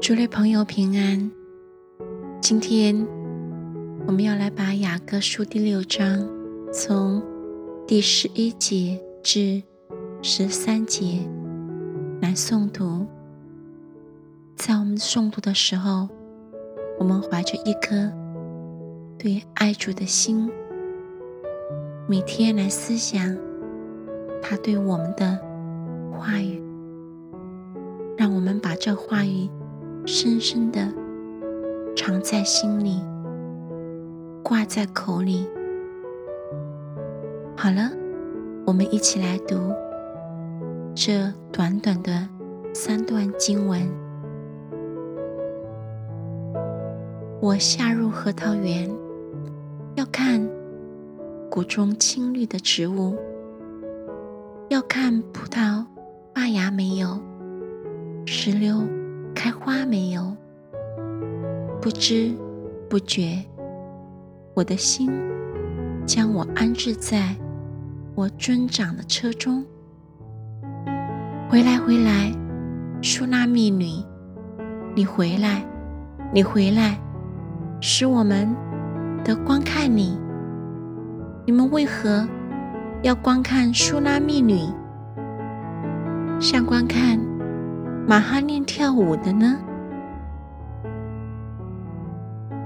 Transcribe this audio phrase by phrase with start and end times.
[0.00, 1.28] 诸位朋友平安，
[2.40, 3.04] 今天
[4.06, 6.24] 我们要来把雅各书第六章
[6.72, 7.20] 从
[7.84, 9.60] 第十一节至
[10.22, 11.28] 十三节
[12.22, 13.04] 来诵读。
[14.54, 16.08] 在我们诵读的时候，
[17.00, 18.10] 我们怀着一颗
[19.18, 20.48] 对爱主的心，
[22.06, 23.36] 每天来思想
[24.40, 25.38] 他对我们的
[26.12, 26.62] 话语，
[28.16, 29.50] 让我们把这话语。
[30.10, 30.88] 深深的
[31.94, 33.02] 藏在心里，
[34.42, 35.46] 挂在口里。
[37.54, 37.90] 好了，
[38.64, 39.70] 我们一起来读
[40.94, 42.26] 这短短的
[42.72, 43.86] 三段经文。
[47.42, 48.90] 我下入核桃园，
[49.94, 50.40] 要看
[51.50, 53.14] 谷中青绿的植物，
[54.70, 55.84] 要看葡萄
[56.34, 57.20] 发芽没有，
[58.24, 58.82] 石榴。
[59.38, 60.34] 开花没有？
[61.80, 62.34] 不知
[62.90, 63.38] 不觉，
[64.52, 65.08] 我的心
[66.04, 67.36] 将我安置在
[68.16, 69.64] 我尊长的车中。
[71.48, 72.32] 回来，回来，
[73.00, 74.04] 舒拉密女，
[74.96, 75.64] 你回来，
[76.34, 76.98] 你回来，
[77.80, 78.52] 使我们
[79.22, 80.18] 得观看你。
[81.46, 82.28] 你们为何
[83.02, 84.64] 要观看舒拉密女？
[86.40, 87.16] 像观看？
[88.08, 89.58] 马哈念跳舞的呢？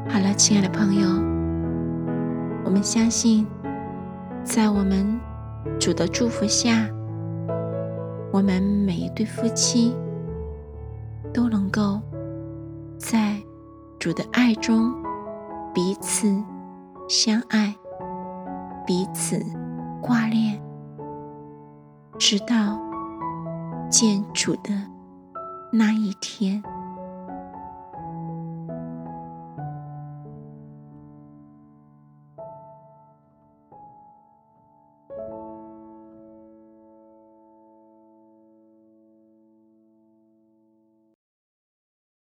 [0.08, 1.08] 好了，亲爱的朋友，
[2.64, 3.44] 我们相信，
[4.44, 5.20] 在我们
[5.80, 6.88] 主的祝福下，
[8.30, 9.96] 我们每一对夫妻
[11.34, 12.00] 都能够
[12.96, 13.36] 在
[13.98, 14.94] 主的爱中
[15.74, 16.32] 彼此
[17.08, 17.74] 相爱，
[18.86, 19.44] 彼此
[20.00, 20.62] 挂念，
[22.16, 22.78] 直到
[23.90, 24.70] 见主的。
[25.74, 26.62] 那一天。